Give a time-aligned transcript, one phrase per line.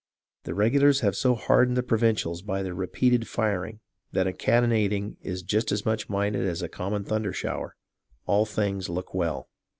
[0.45, 3.81] The regulars have so hardened the provincials by their repeated firing
[4.13, 7.75] that a cannonading is just as much minded as a common thunder shower.
[8.25, 9.47] All things look well.